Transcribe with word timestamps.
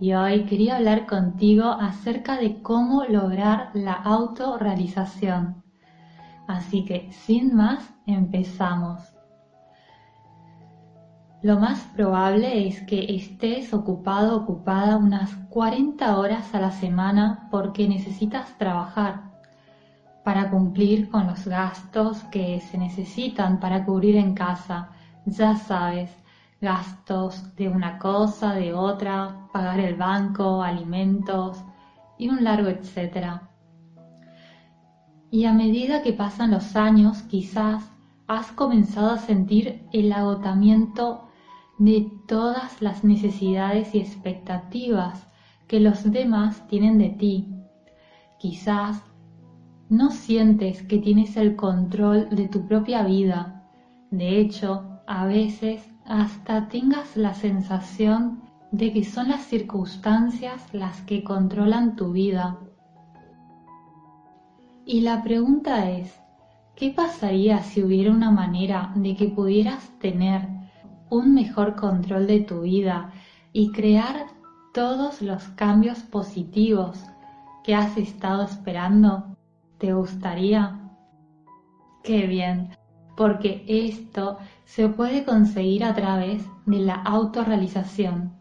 y 0.00 0.12
hoy 0.12 0.44
quería 0.44 0.76
hablar 0.76 1.06
contigo 1.06 1.64
acerca 1.64 2.36
de 2.36 2.62
cómo 2.62 3.04
lograr 3.04 3.70
la 3.74 3.94
autorrealización. 3.94 5.64
Así 6.46 6.84
que 6.84 7.10
sin 7.12 7.54
más, 7.54 7.90
empezamos. 8.06 9.02
Lo 11.42 11.58
más 11.58 11.80
probable 11.94 12.66
es 12.68 12.80
que 12.82 13.14
estés 13.14 13.74
ocupado 13.74 14.36
ocupada 14.36 14.96
unas 14.96 15.34
40 15.50 16.16
horas 16.16 16.54
a 16.54 16.60
la 16.60 16.70
semana 16.70 17.48
porque 17.50 17.88
necesitas 17.88 18.56
trabajar 18.58 19.22
para 20.24 20.50
cumplir 20.50 21.08
con 21.10 21.26
los 21.26 21.46
gastos 21.46 22.22
que 22.24 22.60
se 22.60 22.78
necesitan 22.78 23.60
para 23.60 23.84
cubrir 23.84 24.16
en 24.16 24.34
casa. 24.34 24.90
Ya 25.26 25.56
sabes, 25.56 26.10
gastos 26.60 27.54
de 27.56 27.68
una 27.68 27.98
cosa, 27.98 28.54
de 28.54 28.74
otra, 28.74 29.48
pagar 29.52 29.80
el 29.80 29.94
banco, 29.94 30.62
alimentos 30.62 31.62
y 32.18 32.28
un 32.28 32.42
largo 32.42 32.68
etcétera. 32.68 33.50
Y 35.30 35.44
a 35.44 35.52
medida 35.52 36.02
que 36.02 36.12
pasan 36.12 36.50
los 36.50 36.74
años, 36.74 37.22
quizás 37.22 37.90
has 38.26 38.50
comenzado 38.52 39.10
a 39.10 39.18
sentir 39.18 39.86
el 39.92 40.12
agotamiento 40.12 41.28
de 41.78 42.10
todas 42.26 42.82
las 42.82 43.04
necesidades 43.04 43.94
y 43.94 44.00
expectativas 44.00 45.26
que 45.68 45.80
los 45.80 46.10
demás 46.10 46.66
tienen 46.66 46.98
de 46.98 47.10
ti. 47.10 47.54
Quizás 48.38 49.02
no 49.88 50.10
sientes 50.10 50.82
que 50.82 50.98
tienes 50.98 51.36
el 51.36 51.56
control 51.56 52.28
de 52.30 52.48
tu 52.48 52.66
propia 52.66 53.02
vida. 53.04 53.64
De 54.10 54.40
hecho, 54.40 55.00
a 55.06 55.26
veces 55.26 55.88
hasta 56.08 56.68
tengas 56.68 57.16
la 57.16 57.34
sensación 57.34 58.40
de 58.72 58.92
que 58.92 59.04
son 59.04 59.28
las 59.28 59.42
circunstancias 59.42 60.72
las 60.72 61.02
que 61.02 61.22
controlan 61.22 61.96
tu 61.96 62.12
vida. 62.12 62.58
Y 64.86 65.02
la 65.02 65.22
pregunta 65.22 65.90
es, 65.90 66.18
¿qué 66.76 66.90
pasaría 66.90 67.62
si 67.62 67.82
hubiera 67.82 68.10
una 68.10 68.30
manera 68.30 68.90
de 68.96 69.16
que 69.16 69.28
pudieras 69.28 69.90
tener 69.98 70.48
un 71.10 71.34
mejor 71.34 71.76
control 71.76 72.26
de 72.26 72.40
tu 72.40 72.62
vida 72.62 73.12
y 73.52 73.70
crear 73.72 74.28
todos 74.72 75.20
los 75.20 75.42
cambios 75.48 75.98
positivos 76.00 77.04
que 77.62 77.74
has 77.74 77.98
estado 77.98 78.44
esperando? 78.44 79.36
¿Te 79.76 79.92
gustaría? 79.92 80.80
Qué 82.02 82.26
bien 82.26 82.77
porque 83.18 83.64
esto 83.66 84.38
se 84.64 84.88
puede 84.88 85.24
conseguir 85.24 85.82
a 85.82 85.92
través 85.92 86.40
de 86.66 86.78
la 86.78 86.94
autorrealización. 86.94 88.32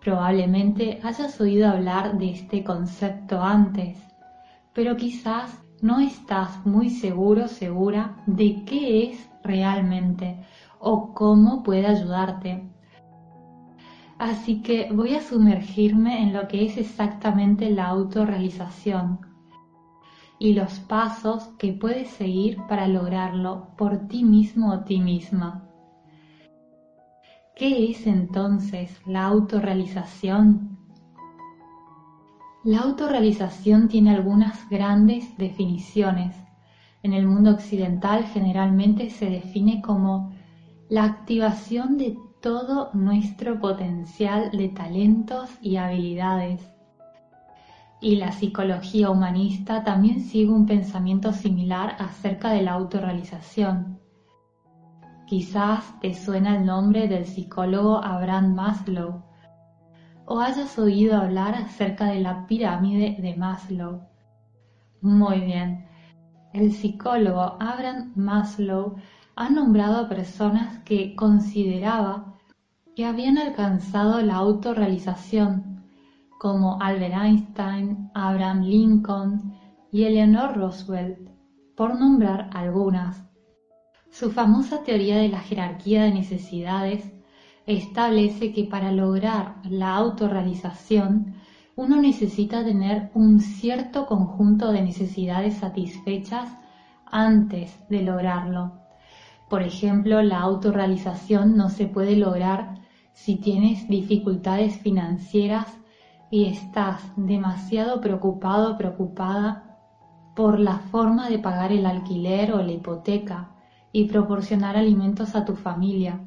Probablemente 0.00 1.00
hayas 1.04 1.38
oído 1.38 1.68
hablar 1.68 2.16
de 2.16 2.30
este 2.30 2.64
concepto 2.64 3.42
antes, 3.42 3.98
pero 4.72 4.96
quizás 4.96 5.62
no 5.82 6.00
estás 6.00 6.64
muy 6.64 6.88
seguro 6.88 7.46
segura 7.46 8.16
de 8.24 8.64
qué 8.64 9.10
es 9.10 9.28
realmente 9.44 10.38
o 10.78 11.12
cómo 11.12 11.62
puede 11.62 11.86
ayudarte. 11.86 12.66
Así 14.18 14.62
que 14.62 14.88
voy 14.90 15.14
a 15.14 15.20
sumergirme 15.20 16.22
en 16.22 16.32
lo 16.32 16.48
que 16.48 16.64
es 16.64 16.78
exactamente 16.78 17.68
la 17.68 17.88
autorrealización 17.88 19.35
y 20.38 20.52
los 20.52 20.80
pasos 20.80 21.44
que 21.58 21.72
puedes 21.72 22.10
seguir 22.10 22.58
para 22.68 22.88
lograrlo 22.88 23.68
por 23.76 24.08
ti 24.08 24.24
mismo 24.24 24.72
o 24.72 24.80
ti 24.80 25.00
misma. 25.00 25.62
¿Qué 27.54 27.90
es 27.90 28.06
entonces 28.06 29.00
la 29.06 29.24
autorrealización? 29.24 30.78
La 32.64 32.80
autorrealización 32.80 33.88
tiene 33.88 34.10
algunas 34.10 34.68
grandes 34.68 35.36
definiciones. 35.38 36.36
En 37.02 37.14
el 37.14 37.26
mundo 37.26 37.52
occidental 37.52 38.24
generalmente 38.24 39.08
se 39.08 39.30
define 39.30 39.80
como 39.80 40.32
la 40.90 41.04
activación 41.04 41.96
de 41.96 42.18
todo 42.42 42.90
nuestro 42.92 43.58
potencial 43.58 44.50
de 44.50 44.68
talentos 44.68 45.50
y 45.62 45.76
habilidades 45.76 46.75
y 48.00 48.16
la 48.16 48.32
psicología 48.32 49.10
humanista 49.10 49.82
también 49.82 50.20
sigue 50.20 50.50
un 50.50 50.66
pensamiento 50.66 51.32
similar 51.32 51.96
acerca 51.98 52.50
de 52.50 52.62
la 52.62 52.72
autorrealización. 52.72 53.98
Quizás 55.26 55.98
te 56.00 56.14
suena 56.14 56.56
el 56.56 56.66
nombre 56.66 57.08
del 57.08 57.26
psicólogo 57.26 58.02
Abraham 58.04 58.54
Maslow 58.54 59.24
o 60.26 60.40
hayas 60.40 60.78
oído 60.78 61.16
hablar 61.16 61.54
acerca 61.54 62.06
de 62.06 62.20
la 62.20 62.46
pirámide 62.46 63.16
de 63.20 63.34
Maslow. 63.34 64.02
Muy 65.00 65.40
bien, 65.40 65.86
el 66.52 66.72
psicólogo 66.72 67.56
Abraham 67.60 68.12
Maslow 68.14 68.96
ha 69.36 69.50
nombrado 69.50 70.04
a 70.04 70.08
personas 70.08 70.78
que 70.84 71.14
consideraba 71.16 72.34
que 72.94 73.04
habían 73.04 73.36
alcanzado 73.36 74.22
la 74.22 74.36
autorrealización 74.36 75.65
como 76.38 76.80
Albert 76.80 77.14
Einstein, 77.14 78.10
Abraham 78.14 78.62
Lincoln 78.62 79.54
y 79.92 80.04
Eleanor 80.04 80.56
Roosevelt, 80.56 81.30
por 81.76 81.98
nombrar 81.98 82.50
algunas. 82.52 83.24
Su 84.10 84.30
famosa 84.30 84.82
teoría 84.82 85.18
de 85.18 85.28
la 85.28 85.40
jerarquía 85.40 86.04
de 86.04 86.12
necesidades 86.12 87.12
establece 87.66 88.52
que 88.52 88.64
para 88.64 88.92
lograr 88.92 89.56
la 89.64 89.94
autorrealización 89.96 91.34
uno 91.74 92.00
necesita 92.00 92.64
tener 92.64 93.10
un 93.14 93.40
cierto 93.40 94.06
conjunto 94.06 94.72
de 94.72 94.82
necesidades 94.82 95.58
satisfechas 95.58 96.50
antes 97.04 97.78
de 97.90 98.02
lograrlo. 98.02 98.72
Por 99.50 99.62
ejemplo, 99.62 100.22
la 100.22 100.40
autorrealización 100.40 101.56
no 101.56 101.68
se 101.68 101.86
puede 101.86 102.16
lograr 102.16 102.80
si 103.12 103.36
tienes 103.36 103.88
dificultades 103.88 104.78
financieras 104.78 105.66
y 106.30 106.46
estás 106.46 107.02
demasiado 107.16 108.00
preocupado 108.00 108.76
preocupada 108.76 109.78
por 110.34 110.58
la 110.58 110.78
forma 110.78 111.28
de 111.30 111.38
pagar 111.38 111.72
el 111.72 111.86
alquiler 111.86 112.52
o 112.52 112.62
la 112.62 112.72
hipoteca 112.72 113.52
y 113.92 114.06
proporcionar 114.06 114.76
alimentos 114.76 115.34
a 115.34 115.44
tu 115.44 115.56
familia. 115.56 116.20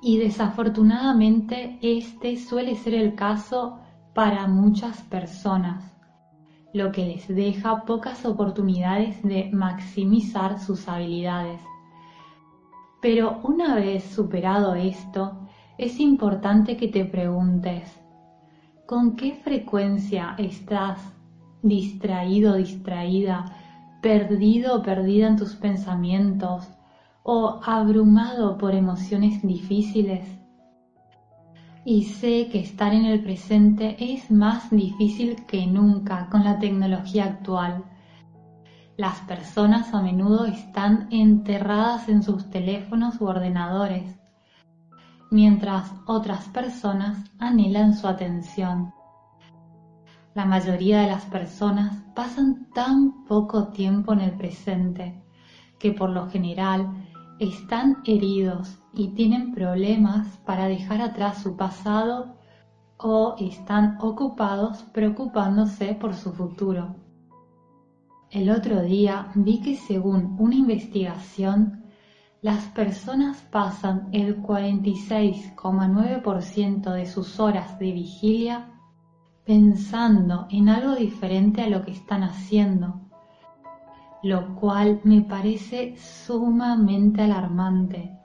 Y 0.00 0.18
desafortunadamente 0.18 1.78
este 1.82 2.36
suele 2.36 2.76
ser 2.76 2.94
el 2.94 3.16
caso 3.16 3.80
para 4.14 4.46
muchas 4.46 5.02
personas, 5.02 5.96
lo 6.72 6.92
que 6.92 7.04
les 7.04 7.26
deja 7.26 7.84
pocas 7.84 8.24
oportunidades 8.24 9.20
de 9.24 9.50
maximizar 9.52 10.60
sus 10.60 10.88
habilidades. 10.88 11.60
Pero 13.00 13.40
una 13.42 13.74
vez 13.74 14.04
superado 14.04 14.74
esto, 14.74 15.48
es 15.78 15.98
importante 15.98 16.76
que 16.76 16.88
te 16.88 17.04
preguntes, 17.04 17.97
¿Con 18.88 19.16
qué 19.16 19.34
frecuencia 19.34 20.34
estás 20.38 20.98
distraído, 21.62 22.54
distraída, 22.54 23.44
perdido 24.00 24.82
perdida 24.82 25.26
en 25.26 25.36
tus 25.36 25.56
pensamientos 25.56 26.70
o 27.22 27.60
abrumado 27.66 28.56
por 28.56 28.74
emociones 28.74 29.42
difíciles? 29.42 30.24
Y 31.84 32.04
sé 32.04 32.48
que 32.48 32.60
estar 32.60 32.94
en 32.94 33.04
el 33.04 33.22
presente 33.22 33.94
es 34.00 34.30
más 34.30 34.70
difícil 34.70 35.44
que 35.44 35.66
nunca 35.66 36.26
con 36.30 36.42
la 36.42 36.58
tecnología 36.58 37.26
actual. 37.26 37.84
Las 38.96 39.20
personas 39.20 39.92
a 39.92 40.00
menudo 40.00 40.46
están 40.46 41.08
enterradas 41.10 42.08
en 42.08 42.22
sus 42.22 42.48
teléfonos 42.48 43.20
u 43.20 43.26
ordenadores 43.26 44.17
mientras 45.30 45.92
otras 46.06 46.48
personas 46.48 47.18
anhelan 47.38 47.94
su 47.94 48.06
atención. 48.06 48.92
La 50.34 50.44
mayoría 50.44 51.00
de 51.00 51.08
las 51.08 51.24
personas 51.26 52.02
pasan 52.14 52.70
tan 52.72 53.24
poco 53.24 53.68
tiempo 53.68 54.12
en 54.12 54.20
el 54.20 54.32
presente 54.32 55.22
que 55.78 55.92
por 55.92 56.10
lo 56.10 56.28
general 56.28 57.06
están 57.38 57.98
heridos 58.04 58.78
y 58.92 59.08
tienen 59.14 59.52
problemas 59.52 60.38
para 60.44 60.66
dejar 60.66 61.00
atrás 61.00 61.42
su 61.42 61.56
pasado 61.56 62.36
o 62.98 63.36
están 63.38 63.96
ocupados 64.00 64.82
preocupándose 64.92 65.94
por 65.94 66.14
su 66.14 66.32
futuro. 66.32 66.96
El 68.30 68.50
otro 68.50 68.82
día 68.82 69.30
vi 69.34 69.60
que 69.60 69.76
según 69.76 70.36
una 70.38 70.54
investigación, 70.54 71.84
las 72.40 72.66
personas 72.66 73.42
pasan 73.50 74.08
el 74.12 74.40
46,9% 74.40 76.92
de 76.92 77.06
sus 77.06 77.40
horas 77.40 77.80
de 77.80 77.90
vigilia 77.92 78.70
pensando 79.44 80.46
en 80.50 80.68
algo 80.68 80.94
diferente 80.94 81.62
a 81.62 81.68
lo 81.68 81.84
que 81.84 81.90
están 81.90 82.22
haciendo, 82.22 83.00
lo 84.22 84.54
cual 84.54 85.00
me 85.04 85.22
parece 85.22 85.96
sumamente 85.96 87.22
alarmante, 87.22 88.16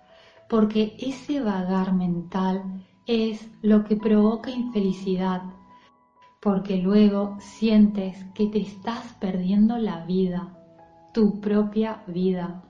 porque 0.48 0.96
ese 1.00 1.40
vagar 1.40 1.94
mental 1.94 2.86
es 3.08 3.50
lo 3.62 3.84
que 3.84 3.96
provoca 3.96 4.52
infelicidad, 4.52 5.42
porque 6.42 6.78
luego 6.78 7.38
sientes 7.40 8.24
que 8.36 8.46
te 8.48 8.60
estás 8.60 9.14
perdiendo 9.14 9.78
la 9.78 10.06
vida, 10.06 10.56
tu 11.14 11.40
propia 11.40 12.04
vida. 12.06 12.64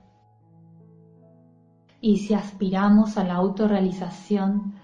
Y 2.04 2.18
si 2.18 2.34
aspiramos 2.34 3.16
a 3.16 3.24
la 3.24 3.36
autorrealización, 3.36 4.74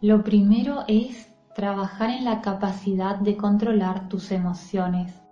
lo 0.00 0.24
primero 0.24 0.82
es 0.88 1.32
trabajar 1.54 2.10
en 2.10 2.24
la 2.24 2.40
capacidad 2.40 3.14
de 3.14 3.36
controlar 3.36 4.08
tus 4.08 4.32
emociones, 4.32 5.22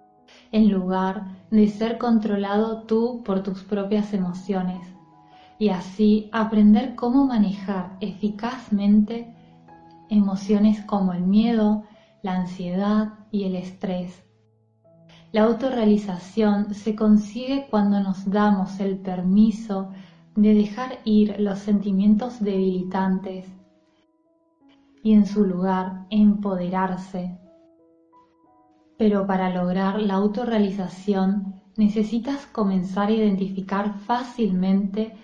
en 0.53 0.71
lugar 0.71 1.25
de 1.51 1.67
ser 1.67 1.99
controlado 1.99 2.83
tú 2.83 3.25
por 3.25 3.43
tus 3.43 3.65
propias 3.65 4.15
emociones, 4.15 4.87
y 5.59 5.71
así 5.71 6.29
aprender 6.31 6.95
cómo 6.95 7.27
manejar 7.27 7.97
eficazmente 7.99 9.35
emociones 10.11 10.81
como 10.83 11.13
el 11.13 11.23
miedo, 11.23 11.83
la 12.23 12.37
ansiedad 12.37 13.15
y 13.33 13.47
el 13.47 13.57
estrés. 13.57 14.23
La 15.33 15.43
autorrealización 15.43 16.73
se 16.73 16.95
consigue 16.95 17.67
cuando 17.69 17.99
nos 17.99 18.31
damos 18.31 18.79
el 18.79 18.97
permiso 18.97 19.91
de 20.43 20.55
dejar 20.55 21.01
ir 21.05 21.39
los 21.39 21.59
sentimientos 21.59 22.43
debilitantes 22.43 23.47
y 25.03 25.13
en 25.13 25.27
su 25.27 25.45
lugar 25.45 26.07
empoderarse. 26.09 27.39
Pero 28.97 29.27
para 29.27 29.51
lograr 29.51 30.01
la 30.01 30.15
autorrealización 30.15 31.61
necesitas 31.77 32.47
comenzar 32.47 33.09
a 33.09 33.13
identificar 33.13 33.99
fácilmente 33.99 35.15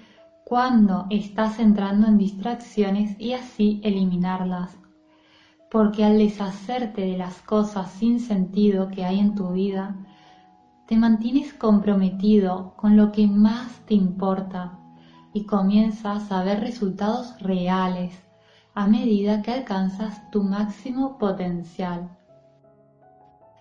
cuando 0.45 1.07
estás 1.09 1.61
entrando 1.61 2.07
en 2.09 2.19
distracciones 2.19 3.19
y 3.19 3.33
así 3.33 3.81
eliminarlas. 3.85 4.77
Porque 5.71 6.05
al 6.05 6.19
deshacerte 6.19 7.01
de 7.01 7.17
las 7.17 7.41
cosas 7.41 7.91
sin 7.91 8.21
sentido 8.21 8.89
que 8.89 9.05
hay 9.05 9.19
en 9.19 9.35
tu 9.35 9.53
vida, 9.53 9.97
te 10.87 10.97
mantienes 10.97 11.55
comprometido 11.55 12.75
con 12.77 12.97
lo 12.97 13.13
que 13.13 13.27
más 13.27 13.81
te 13.87 13.95
importa 13.95 14.79
y 15.37 15.45
comienzas 15.45 16.33
a 16.33 16.43
ver 16.43 16.61
resultados 16.61 17.39
reales 17.43 18.19
a 18.75 18.87
medida 18.87 19.43
que 19.43 19.53
alcanzas 19.53 20.31
tu 20.31 20.43
máximo 20.43 21.19
potencial. 21.19 22.09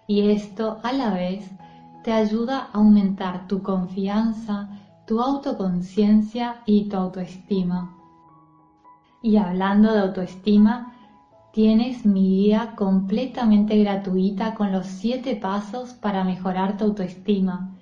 Y 0.08 0.32
esto 0.32 0.80
a 0.84 0.94
la 0.94 1.10
vez 1.10 1.52
te 2.02 2.14
ayuda 2.14 2.60
a 2.60 2.78
aumentar 2.78 3.50
tu 3.50 3.62
confianza, 3.62 4.70
tu 5.06 5.20
autoconciencia 5.20 6.62
y 6.66 6.88
tu 6.88 6.96
autoestima. 6.96 7.94
Y 9.22 9.36
hablando 9.36 9.92
de 9.92 10.00
autoestima, 10.00 10.94
tienes 11.52 12.06
mi 12.06 12.22
guía 12.38 12.74
completamente 12.78 13.78
gratuita 13.80 14.56
con 14.56 14.72
los 14.72 14.88
7 14.88 15.36
pasos 15.36 15.94
para 15.94 16.24
mejorar 16.24 16.78
tu 16.78 16.86
autoestima. 16.86 17.75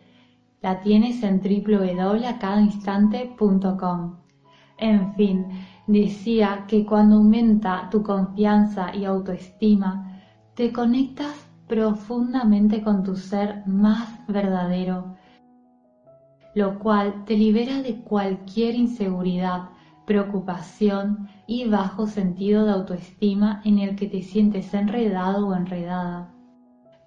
La 0.63 0.81
tienes 0.81 1.21
en 1.23 1.41
www.acadainstante.com. 1.41 4.15
En 4.77 5.13
fin, 5.13 5.45
decía 5.87 6.63
que 6.67 6.85
cuando 6.85 7.15
aumenta 7.17 7.89
tu 7.91 8.01
confianza 8.01 8.95
y 8.95 9.03
autoestima, 9.03 10.21
te 10.55 10.71
conectas 10.71 11.49
profundamente 11.67 12.81
con 12.81 13.03
tu 13.03 13.17
ser 13.17 13.67
más 13.67 14.25
verdadero, 14.27 15.17
lo 16.55 16.79
cual 16.79 17.25
te 17.25 17.35
libera 17.35 17.81
de 17.81 18.01
cualquier 18.01 18.75
inseguridad, 18.75 19.71
preocupación 20.05 21.27
y 21.45 21.67
bajo 21.67 22.07
sentido 22.07 22.63
de 22.65 22.71
autoestima 22.71 23.61
en 23.65 23.79
el 23.79 23.97
que 23.97 24.07
te 24.07 24.21
sientes 24.21 24.73
enredado 24.73 25.47
o 25.47 25.55
enredada. 25.55 26.29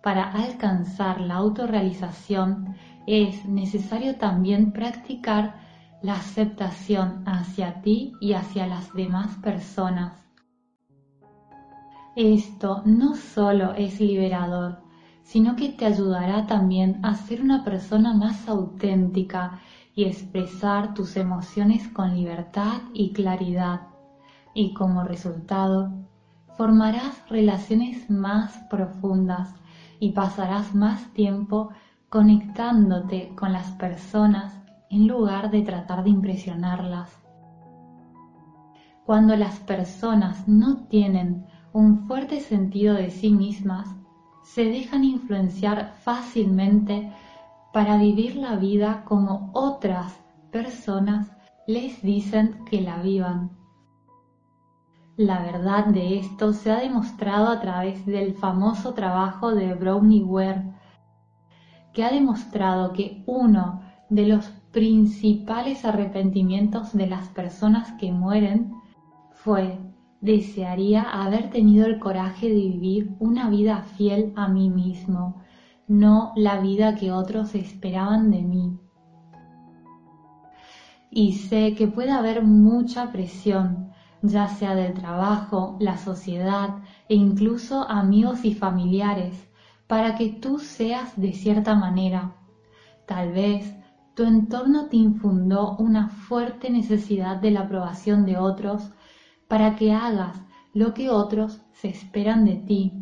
Para 0.03 0.31
alcanzar 0.31 1.21
la 1.21 1.37
autorrealización 1.37 2.77
es 3.07 3.45
necesario 3.47 4.17
también 4.17 4.73
practicar 4.73 5.55
la 6.03 6.15
aceptación 6.15 7.23
hacia 7.27 7.81
ti 7.81 8.13
y 8.21 8.33
hacia 8.33 8.67
las 8.67 8.93
demás 8.93 9.37
personas. 9.37 10.27
Esto 12.17 12.83
no 12.85 13.15
solo 13.15 13.75
es 13.75 14.01
liberador, 14.01 14.79
sino 15.23 15.57
que 15.57 15.71
te 15.71 15.87
ayudará 15.87 16.47
también 16.47 17.05
a 17.05 17.15
ser 17.15 17.43
una 17.43 17.65
persona 17.65 18.15
más 18.15 18.49
auténtica 18.49 19.61
y 19.95 20.05
expresar 20.05 20.95
tus 20.95 21.17
emociones 21.17 21.89
con 21.89 22.15
libertad 22.15 22.83
y 22.93 23.13
claridad. 23.13 23.89
Y 24.55 24.73
como 24.73 25.05
resultado, 25.05 25.93
formarás 26.57 27.29
relaciones 27.29 28.09
más 28.09 28.57
profundas 28.71 29.55
y 30.01 30.13
pasarás 30.13 30.75
más 30.75 31.13
tiempo 31.13 31.71
conectándote 32.09 33.35
con 33.35 33.53
las 33.53 33.71
personas 33.73 34.59
en 34.91 35.09
lugar 35.09 35.51
de 35.51 35.63
tratar 35.63 36.05
de 36.05 36.11
impresionarlas. 36.11 37.11
Cuando 39.05 39.37
las 39.37 39.59
personas 39.61 40.49
no 40.49 40.87
tienen 40.89 41.47
un 41.73 42.07
fuerte 42.07 42.41
sentido 42.41 42.95
de 42.95 43.11
sí 43.11 43.31
mismas, 43.31 43.89
se 44.43 44.65
dejan 44.65 45.05
influenciar 45.05 45.95
fácilmente 46.03 47.13
para 47.73 47.99
vivir 47.99 48.37
la 48.37 48.57
vida 48.57 49.05
como 49.05 49.51
otras 49.53 50.19
personas 50.51 51.31
les 51.67 52.01
dicen 52.01 52.65
que 52.65 52.81
la 52.81 53.03
vivan. 53.03 53.51
La 55.17 55.41
verdad 55.41 55.87
de 55.87 56.19
esto 56.19 56.53
se 56.53 56.71
ha 56.71 56.81
demostrado 56.81 57.49
a 57.49 57.61
través 57.61 58.07
del 58.07 58.35
famoso 58.35 58.95
trabajo 58.95 59.55
de 59.55 59.75
Brownie 59.75 60.23
Ware, 60.23 60.76
que 61.97 62.05
ha 62.05 62.13
demostrado 62.13 62.93
que 62.93 63.23
uno 63.25 63.81
de 64.11 64.27
los 64.27 64.45
principales 64.71 65.87
arrepentimientos 65.87 66.93
de 66.93 67.07
las 67.07 67.29
personas 67.29 67.91
que 67.93 68.13
mueren 68.13 68.75
fue 69.33 69.79
desearía 70.21 71.01
haber 71.01 71.49
tenido 71.49 71.87
el 71.87 71.99
coraje 71.99 72.51
de 72.51 72.55
vivir 72.55 73.17
una 73.19 73.49
vida 73.49 73.81
fiel 73.97 74.35
a 74.37 74.47
mí 74.47 74.69
mismo, 74.69 75.41
no 75.89 76.35
la 76.37 76.61
vida 76.61 76.97
que 76.97 77.13
otros 77.13 77.55
esperaban 77.55 78.31
de 78.31 78.43
mí. 78.43 78.79
Y 81.11 81.33
sé 81.33 81.75
que 81.75 81.87
puede 81.87 82.11
haber 82.11 82.45
mucha 82.45 83.11
presión, 83.11 83.91
ya 84.21 84.49
sea 84.49 84.75
del 84.75 84.93
trabajo, 84.93 85.79
la 85.81 85.97
sociedad 85.97 86.77
e 87.09 87.15
incluso 87.15 87.89
amigos 87.89 88.45
y 88.45 88.55
familiares, 88.55 89.46
para 89.87 90.17
que 90.17 90.29
tú 90.29 90.59
seas 90.59 91.19
de 91.21 91.33
cierta 91.33 91.75
manera. 91.75 92.37
Tal 93.07 93.33
vez 93.33 93.75
tu 94.15 94.25
entorno 94.25 94.87
te 94.87 94.97
infundó 94.97 95.77
una 95.77 96.09
fuerte 96.09 96.71
necesidad 96.71 97.37
de 97.37 97.51
la 97.51 97.61
aprobación 97.61 98.25
de 98.25 98.39
otros 98.39 98.91
para 99.49 99.77
que 99.77 99.93
hagas 99.93 100.41
lo 100.73 100.95
que 100.95 101.11
otros 101.11 101.61
se 101.73 101.89
esperan 101.89 102.45
de 102.45 102.57
ti. 102.57 102.93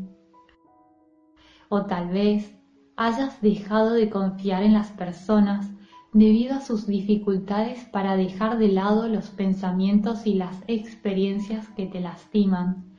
O 1.69 1.87
tal 1.87 2.09
vez 2.09 2.55
hayas 2.97 3.41
dejado 3.41 3.93
de 3.95 4.11
confiar 4.11 4.63
en 4.63 4.75
las 4.75 4.91
personas 4.91 5.71
debido 6.13 6.55
a 6.55 6.61
sus 6.61 6.87
dificultades 6.87 7.85
para 7.87 8.17
dejar 8.17 8.59
de 8.59 8.69
lado 8.69 9.09
los 9.09 9.31
pensamientos 9.31 10.27
y 10.27 10.35
las 10.35 10.63
experiencias 10.69 11.69
que 11.71 11.87
te 11.87 12.01
lastiman. 12.01 12.97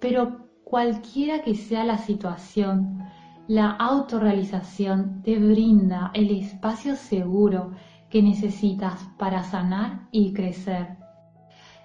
Pero 0.00 0.48
cualquiera 0.62 1.42
que 1.42 1.54
sea 1.54 1.84
la 1.84 1.98
situación, 1.98 3.02
la 3.46 3.72
autorrealización 3.72 5.20
te 5.22 5.38
brinda 5.38 6.10
el 6.14 6.30
espacio 6.30 6.96
seguro 6.96 7.72
que 8.08 8.22
necesitas 8.22 9.06
para 9.18 9.44
sanar 9.44 10.08
y 10.10 10.32
crecer. 10.32 10.96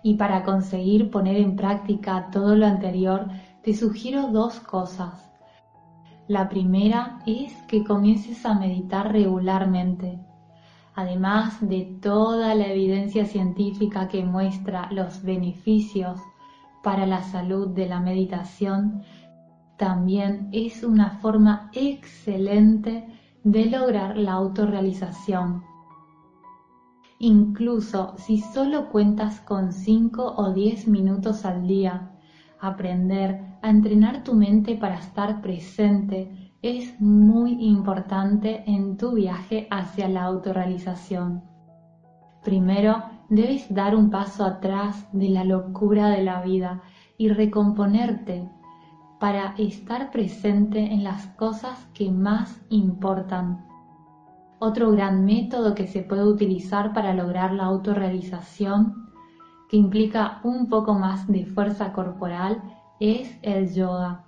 Y 0.01 0.13
para 0.13 0.43
conseguir 0.43 1.11
poner 1.11 1.35
en 1.35 1.57
práctica 1.57 2.29
todo 2.31 2.55
lo 2.55 2.65
anterior, 2.65 3.27
te 3.61 3.73
sugiero 3.73 4.27
dos 4.27 4.61
cosas. 4.61 5.29
La 6.29 6.47
primera 6.47 7.19
es 7.25 7.51
que 7.63 7.83
comiences 7.83 8.45
a 8.45 8.53
meditar 8.53 9.11
regularmente. 9.11 10.17
Además 10.95 11.57
de 11.59 11.97
toda 12.01 12.55
la 12.55 12.67
evidencia 12.67 13.25
científica 13.25 14.07
que 14.07 14.23
muestra 14.23 14.89
los 14.91 15.23
beneficios 15.23 16.21
para 16.83 17.05
la 17.05 17.21
salud 17.23 17.69
de 17.69 17.87
la 17.87 17.99
meditación, 17.99 19.03
también 19.79 20.49
es 20.51 20.83
una 20.83 21.09
forma 21.21 21.71
excelente 21.71 23.07
de 23.45 23.65
lograr 23.65 24.17
la 24.17 24.33
autorrealización. 24.33 25.63
Incluso 27.17 28.13
si 28.17 28.41
solo 28.41 28.89
cuentas 28.89 29.39
con 29.39 29.71
5 29.71 30.35
o 30.35 30.53
10 30.53 30.89
minutos 30.89 31.45
al 31.45 31.65
día, 31.65 32.11
aprender 32.59 33.41
a 33.61 33.69
entrenar 33.69 34.25
tu 34.25 34.35
mente 34.35 34.75
para 34.75 34.99
estar 34.99 35.41
presente 35.41 36.51
es 36.61 36.99
muy 36.99 37.53
importante 37.65 38.63
en 38.67 38.97
tu 38.97 39.13
viaje 39.13 39.65
hacia 39.71 40.09
la 40.09 40.25
autorrealización. 40.25 41.41
Primero, 42.43 43.01
debes 43.29 43.73
dar 43.73 43.95
un 43.95 44.09
paso 44.09 44.43
atrás 44.43 45.07
de 45.13 45.29
la 45.29 45.45
locura 45.45 46.09
de 46.09 46.23
la 46.23 46.41
vida 46.41 46.81
y 47.17 47.29
recomponerte 47.29 48.49
para 49.19 49.53
estar 49.57 50.11
presente 50.11 50.79
en 50.79 51.03
las 51.03 51.27
cosas 51.35 51.87
que 51.93 52.09
más 52.09 52.61
importan. 52.69 53.65
Otro 54.59 54.91
gran 54.91 55.25
método 55.25 55.75
que 55.75 55.87
se 55.87 56.01
puede 56.01 56.23
utilizar 56.23 56.93
para 56.93 57.13
lograr 57.13 57.53
la 57.53 57.65
autorrealización, 57.65 59.09
que 59.69 59.77
implica 59.77 60.39
un 60.43 60.67
poco 60.67 60.93
más 60.93 61.27
de 61.27 61.45
fuerza 61.45 61.91
corporal, 61.93 62.61
es 62.99 63.37
el 63.41 63.73
yoga. 63.73 64.25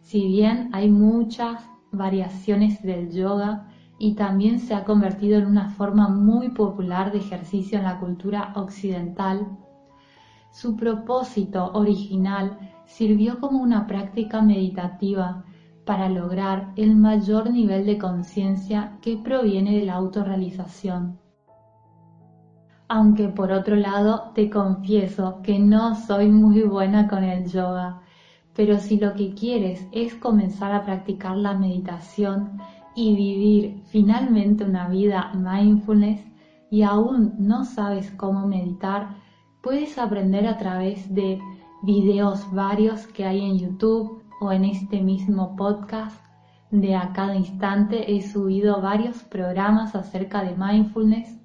Si 0.00 0.26
bien 0.26 0.70
hay 0.72 0.90
muchas 0.90 1.64
variaciones 1.92 2.82
del 2.82 3.12
yoga 3.12 3.68
y 3.98 4.14
también 4.14 4.58
se 4.58 4.74
ha 4.74 4.84
convertido 4.84 5.38
en 5.38 5.46
una 5.46 5.70
forma 5.70 6.08
muy 6.08 6.50
popular 6.50 7.12
de 7.12 7.18
ejercicio 7.18 7.78
en 7.78 7.84
la 7.84 8.00
cultura 8.00 8.52
occidental, 8.56 9.46
su 10.50 10.76
propósito 10.76 11.70
original 11.72 12.71
sirvió 12.92 13.40
como 13.40 13.58
una 13.58 13.86
práctica 13.86 14.42
meditativa 14.42 15.44
para 15.86 16.08
lograr 16.08 16.72
el 16.76 16.94
mayor 16.94 17.50
nivel 17.50 17.86
de 17.86 17.96
conciencia 17.98 18.98
que 19.00 19.16
proviene 19.16 19.78
de 19.78 19.86
la 19.86 19.94
autorrealización. 19.94 21.18
Aunque 22.88 23.28
por 23.28 23.50
otro 23.50 23.76
lado 23.76 24.32
te 24.34 24.50
confieso 24.50 25.40
que 25.42 25.58
no 25.58 25.94
soy 25.94 26.28
muy 26.28 26.62
buena 26.62 27.08
con 27.08 27.24
el 27.24 27.46
yoga, 27.50 28.02
pero 28.54 28.78
si 28.78 28.98
lo 28.98 29.14
que 29.14 29.32
quieres 29.32 29.86
es 29.92 30.14
comenzar 30.14 30.72
a 30.72 30.84
practicar 30.84 31.36
la 31.38 31.54
meditación 31.54 32.58
y 32.94 33.16
vivir 33.16 33.82
finalmente 33.86 34.64
una 34.64 34.88
vida 34.88 35.32
mindfulness 35.34 36.20
y 36.70 36.82
aún 36.82 37.34
no 37.38 37.64
sabes 37.64 38.10
cómo 38.10 38.46
meditar, 38.46 39.16
puedes 39.62 39.96
aprender 39.96 40.46
a 40.46 40.58
través 40.58 41.12
de 41.14 41.40
videos 41.82 42.52
varios 42.52 43.06
que 43.08 43.24
hay 43.24 43.40
en 43.40 43.58
YouTube 43.58 44.22
o 44.40 44.52
en 44.52 44.64
este 44.64 45.00
mismo 45.00 45.56
podcast. 45.56 46.20
De 46.70 46.94
a 46.94 47.12
cada 47.12 47.34
instante 47.34 48.14
he 48.14 48.22
subido 48.22 48.80
varios 48.80 49.22
programas 49.24 49.94
acerca 49.94 50.42
de 50.42 50.56
mindfulness 50.56 51.36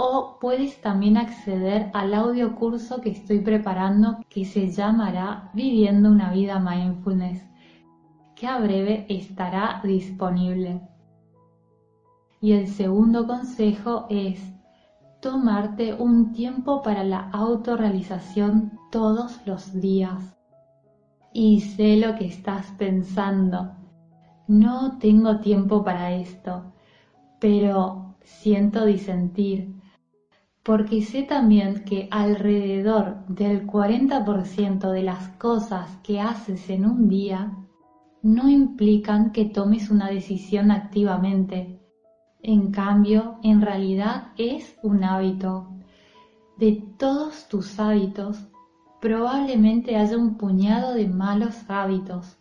o 0.00 0.38
puedes 0.40 0.80
también 0.80 1.16
acceder 1.16 1.90
al 1.92 2.14
audio 2.14 2.54
curso 2.54 3.00
que 3.00 3.10
estoy 3.10 3.40
preparando 3.40 4.18
que 4.28 4.44
se 4.44 4.70
llamará 4.70 5.50
Viviendo 5.54 6.10
una 6.10 6.32
vida 6.32 6.60
mindfulness, 6.60 7.44
que 8.36 8.46
a 8.46 8.58
breve 8.58 9.06
estará 9.08 9.80
disponible. 9.82 10.80
Y 12.40 12.52
el 12.52 12.68
segundo 12.68 13.26
consejo 13.26 14.06
es 14.08 14.40
tomarte 15.20 15.94
un 15.94 16.32
tiempo 16.32 16.82
para 16.82 17.04
la 17.04 17.28
autorrealización 17.30 18.78
todos 18.90 19.40
los 19.46 19.80
días. 19.80 20.36
Y 21.32 21.60
sé 21.60 21.96
lo 21.96 22.14
que 22.14 22.26
estás 22.26 22.66
pensando. 22.78 23.72
No 24.46 24.98
tengo 24.98 25.40
tiempo 25.40 25.84
para 25.84 26.12
esto, 26.14 26.72
pero 27.40 28.16
siento 28.22 28.84
disentir, 28.84 29.74
porque 30.62 31.02
sé 31.02 31.22
también 31.22 31.84
que 31.84 32.08
alrededor 32.10 33.26
del 33.26 33.66
40% 33.66 34.90
de 34.90 35.02
las 35.02 35.28
cosas 35.30 35.96
que 36.02 36.20
haces 36.20 36.68
en 36.70 36.86
un 36.86 37.08
día 37.08 37.56
no 38.22 38.48
implican 38.48 39.32
que 39.32 39.44
tomes 39.44 39.90
una 39.90 40.08
decisión 40.08 40.70
activamente, 40.70 41.77
en 42.42 42.70
cambio, 42.70 43.38
en 43.42 43.60
realidad 43.60 44.28
es 44.36 44.78
un 44.82 45.02
hábito. 45.02 45.68
De 46.56 46.84
todos 46.98 47.48
tus 47.48 47.78
hábitos, 47.80 48.46
probablemente 49.00 49.96
haya 49.96 50.16
un 50.16 50.36
puñado 50.36 50.94
de 50.94 51.08
malos 51.08 51.56
hábitos. 51.68 52.36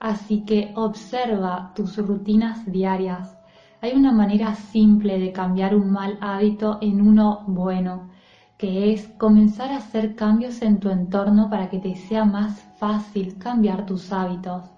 Así 0.00 0.44
que 0.44 0.72
observa 0.74 1.72
tus 1.74 1.96
rutinas 1.96 2.70
diarias. 2.70 3.38
Hay 3.80 3.92
una 3.92 4.12
manera 4.12 4.54
simple 4.54 5.18
de 5.18 5.32
cambiar 5.32 5.74
un 5.76 5.92
mal 5.92 6.18
hábito 6.20 6.78
en 6.80 7.00
uno 7.00 7.44
bueno, 7.46 8.10
que 8.58 8.92
es 8.92 9.06
comenzar 9.18 9.70
a 9.70 9.76
hacer 9.76 10.16
cambios 10.16 10.62
en 10.62 10.80
tu 10.80 10.88
entorno 10.88 11.48
para 11.48 11.68
que 11.68 11.78
te 11.78 11.94
sea 11.94 12.24
más 12.24 12.60
fácil 12.78 13.38
cambiar 13.38 13.86
tus 13.86 14.12
hábitos. 14.12 14.71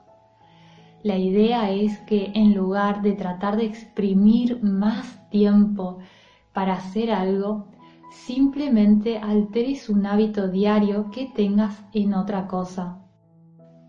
La 1.05 1.19
idea 1.19 1.71
es 1.71 1.99
que 2.07 2.33
en 2.35 2.55
lugar 2.55 3.03
de 3.03 3.13
tratar 3.13 3.59
de 3.59 3.67
exprimir 3.67 4.63
más 4.63 5.29
tiempo 5.29 5.99
para 6.55 6.77
hacer 6.77 7.13
algo, 7.13 7.67
simplemente 8.11 9.19
alteres 9.19 9.91
un 9.91 10.07
hábito 10.07 10.49
diario 10.49 11.11
que 11.11 11.27
tengas 11.27 11.79
en 11.93 12.15
otra 12.15 12.47
cosa. 12.47 13.01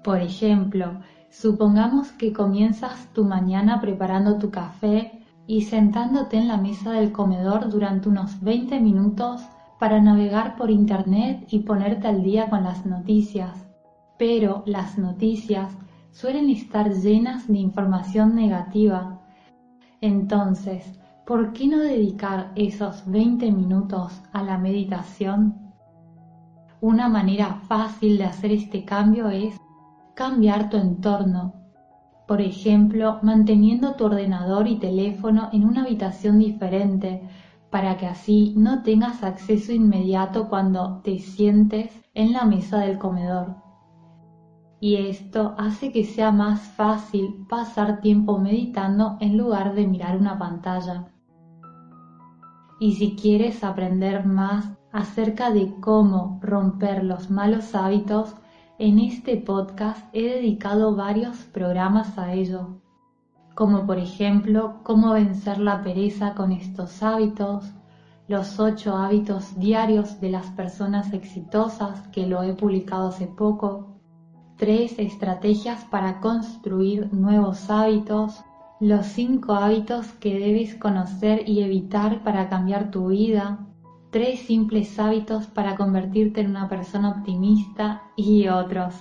Por 0.04 0.20
ejemplo, 0.20 1.00
supongamos 1.30 2.12
que 2.12 2.34
comienzas 2.34 3.08
tu 3.14 3.24
mañana 3.24 3.80
preparando 3.80 4.38
tu 4.38 4.52
café 4.52 5.24
y 5.48 5.62
sentándote 5.62 6.36
en 6.36 6.50
la 6.50 6.58
mesa 6.58 6.92
del 6.92 7.14
comedor 7.14 7.70
durante 7.70 8.10
unos 8.10 8.42
20 8.42 8.82
minutos 8.82 9.42
para 9.80 10.02
navegar 10.02 10.58
por 10.58 10.70
internet 10.70 11.48
y 11.50 11.60
ponerte 11.60 12.10
al 12.10 12.24
día 12.24 12.50
con 12.50 12.66
las 12.66 12.86
noticias. 12.86 13.66
Pero 14.18 14.64
las 14.66 14.98
noticias 14.98 15.78
suelen 16.16 16.50
estar 16.50 16.94
llenas 16.94 17.46
de 17.50 17.58
información 17.58 18.36
negativa. 18.36 19.20
Entonces, 20.00 20.98
¿por 21.26 21.52
qué 21.52 21.68
no 21.68 21.80
dedicar 21.80 22.54
esos 22.56 23.04
20 23.12 23.52
minutos 23.52 24.22
a 24.32 24.42
la 24.42 24.58
meditación? 24.58 25.74
Una 26.80 27.10
manera 27.10 27.56
fácil 27.68 28.18
de 28.18 28.24
hacer 28.24 28.54
este 28.54 28.86
cambio 28.86 29.30
es 29.30 29.60
cambiar 30.14 30.70
tu 30.70 30.78
entorno. 30.78 31.54
Por 32.30 32.40
ejemplo, 32.40 33.20
manteniendo 33.22 33.96
tu 33.96 34.06
ordenador 34.06 34.70
y 34.70 34.78
teléfono 34.78 35.50
en 35.52 35.66
una 35.66 35.84
habitación 35.84 36.40
diferente 36.40 37.28
para 37.70 37.98
que 37.98 38.08
así 38.08 38.54
no 38.56 38.84
tengas 38.84 39.22
acceso 39.22 39.74
inmediato 39.74 40.48
cuando 40.48 41.02
te 41.04 41.20
sientes 41.20 41.92
en 42.14 42.32
la 42.32 42.46
mesa 42.46 42.78
del 42.80 42.98
comedor 43.00 43.65
y 44.80 44.96
esto 44.96 45.56
hace 45.58 45.92
que 45.92 46.04
sea 46.04 46.32
más 46.32 46.62
fácil 46.62 47.46
pasar 47.50 48.02
tiempo 48.02 48.38
meditando 48.38 49.18
en 49.20 49.38
lugar 49.38 49.74
de 49.74 49.88
mirar 49.88 50.18
una 50.18 50.38
pantalla. 50.38 51.08
Y 52.80 52.94
si 52.96 53.16
quieres 53.16 53.64
aprender 53.64 54.26
más 54.26 54.78
acerca 54.92 55.52
de 55.52 55.74
cómo 55.80 56.40
romper 56.42 57.04
los 57.04 57.32
malos 57.32 57.74
hábitos, 57.74 58.36
en 58.78 59.00
este 59.00 59.38
podcast 59.38 60.06
he 60.12 60.24
dedicado 60.24 60.96
varios 60.96 61.38
programas 61.38 62.18
a 62.18 62.34
ello, 62.34 62.82
como 63.54 63.86
por 63.86 63.98
ejemplo 63.98 64.82
cómo 64.84 65.14
vencer 65.14 65.60
la 65.60 65.82
pereza 65.82 66.36
con 66.36 66.52
estos 66.52 67.02
hábitos, 67.02 67.72
los 68.28 68.60
ocho 68.60 68.98
hábitos 68.98 69.58
diarios 69.58 70.20
de 70.20 70.32
las 70.32 70.48
personas 70.48 71.14
exitosas 71.14 72.08
que 72.10 72.28
lo 72.28 72.44
he 72.44 72.54
publicado 72.54 73.08
hace 73.08 73.28
poco, 73.28 73.95
tres 74.58 75.00
estrategias 75.00 75.84
para 75.86 76.20
construir 76.22 77.14
nuevos 77.14 77.70
hábitos, 77.70 78.44
los 78.80 79.06
cinco 79.06 79.54
hábitos 79.54 80.08
que 80.14 80.38
debes 80.38 80.76
conocer 80.76 81.48
y 81.48 81.62
evitar 81.62 82.24
para 82.24 82.50
cambiar 82.50 82.92
tu 82.92 83.08
vida, 83.08 83.66
tres 84.12 84.40
simples 84.40 84.98
hábitos 85.00 85.48
para 85.48 85.76
convertirte 85.76 86.42
en 86.42 86.52
una 86.52 86.70
persona 86.70 87.10
optimista 87.10 88.04
y 88.16 88.48
otros. 88.48 88.96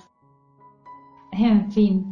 En 1.31 1.71
fin, 1.71 2.11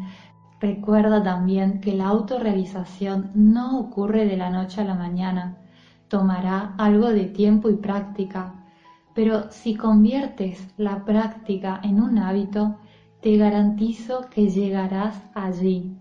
recuerda 0.59 1.23
también 1.23 1.79
que 1.81 1.93
la 1.93 2.07
autorrealización 2.07 3.31
no 3.33 3.79
ocurre 3.79 4.25
de 4.25 4.37
la 4.37 4.49
noche 4.49 4.81
a 4.81 4.85
la 4.85 4.95
mañana, 4.95 5.57
tomará 6.07 6.75
algo 6.77 7.09
de 7.09 7.25
tiempo 7.25 7.69
y 7.69 7.75
práctica, 7.75 8.65
pero 9.13 9.51
si 9.51 9.75
conviertes 9.75 10.73
la 10.77 11.05
práctica 11.05 11.79
en 11.83 12.01
un 12.01 12.17
hábito, 12.17 12.77
te 13.23 13.37
garantizo 13.37 14.29
que 14.29 14.49
llegarás 14.49 15.23
allí. 15.33 15.95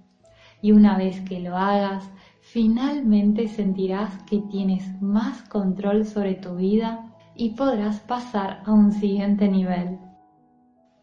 Y 0.61 0.73
una 0.73 0.99
vez 0.99 1.21
que 1.21 1.38
lo 1.38 1.57
hagas, 1.57 2.11
finalmente 2.41 3.47
sentirás 3.47 4.11
que 4.25 4.38
tienes 4.50 5.00
más 5.00 5.41
control 5.43 6.05
sobre 6.05 6.35
tu 6.35 6.57
vida 6.57 7.14
y 7.37 7.50
podrás 7.50 8.00
pasar 8.00 8.62
a 8.67 8.73
un 8.73 8.91
siguiente 8.91 9.47
nivel. 9.47 9.99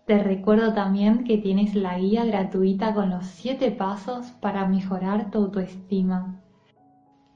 Te 0.05 0.21
recuerdo 0.21 0.73
también 0.73 1.23
que 1.23 1.37
tienes 1.37 1.73
la 1.73 1.97
guía 1.97 2.25
gratuita 2.25 2.93
con 2.93 3.11
los 3.11 3.25
7 3.25 3.71
pasos 3.71 4.31
para 4.41 4.67
mejorar 4.67 5.31
tu 5.31 5.37
autoestima. 5.37 6.41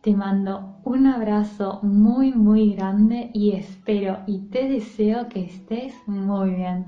Te 0.02 0.14
mando 0.14 0.76
un 0.84 1.08
abrazo 1.08 1.80
muy 1.84 2.34
muy 2.34 2.74
grande 2.74 3.32
y 3.34 3.52
espero 3.52 4.20
y 4.28 4.40
te 4.50 4.68
deseo 4.68 5.30
que 5.30 5.46
estés 5.46 5.94
muy 6.06 6.50
bien. 6.56 6.88